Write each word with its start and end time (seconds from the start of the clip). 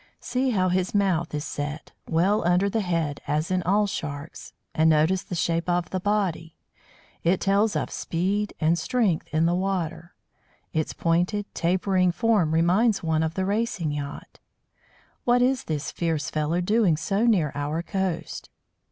See 0.19 0.49
how 0.49 0.69
his 0.69 0.95
mouth 0.95 1.31
is 1.35 1.45
set, 1.45 1.91
well 2.09 2.43
under 2.43 2.71
the 2.71 2.81
head, 2.81 3.21
as 3.27 3.51
in 3.51 3.61
all 3.61 3.85
Sharks; 3.85 4.51
and 4.73 4.89
notice 4.89 5.21
the 5.21 5.35
shape 5.35 5.69
of 5.69 5.91
the 5.91 5.99
body. 5.99 6.55
It 7.23 7.39
tells 7.39 7.75
of 7.75 7.91
speed 7.91 8.51
and 8.59 8.79
strength 8.79 9.27
in 9.31 9.45
the 9.45 9.53
water; 9.53 10.15
its 10.73 10.91
pointed, 10.93 11.45
tapering 11.53 12.11
form 12.11 12.51
reminds 12.51 13.03
one 13.03 13.21
of 13.21 13.35
the 13.35 13.45
racing 13.45 13.91
yacht. 13.91 14.39
[Illustration: 14.39 14.43
THE 14.43 15.19
WHITE 15.25 15.33
RAY] 15.35 15.45
What 15.45 15.51
is 15.51 15.63
this 15.65 15.91
fierce 15.91 16.29
fellow 16.31 16.61
doing 16.61 16.97
so 16.97 17.27
near 17.27 17.51
our 17.53 17.83
coast? 17.83 18.49